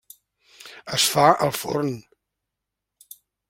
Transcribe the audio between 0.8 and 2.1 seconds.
Es fa al forn.